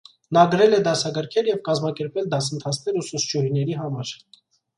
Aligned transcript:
Նա 0.35 0.43
գրել 0.53 0.71
է 0.77 0.77
դասագրքեր 0.87 1.49
և 1.49 1.59
կազմակերպել 1.67 2.31
դասընթացներ 2.33 2.99
ուսուցչուհիների 3.03 3.79
համար։ 3.85 4.17